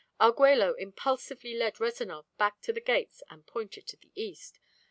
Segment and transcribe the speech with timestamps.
[0.19, 4.59] Arguello impulsively led Rezanov back to the gates and pointed to the east.